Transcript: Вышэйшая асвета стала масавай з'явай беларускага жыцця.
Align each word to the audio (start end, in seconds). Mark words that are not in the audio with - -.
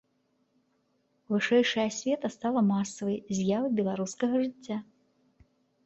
Вышэйшая 1.33 1.85
асвета 1.91 2.27
стала 2.39 2.65
масавай 2.73 3.17
з'явай 3.41 3.71
беларускага 3.81 4.35
жыцця. 4.49 4.77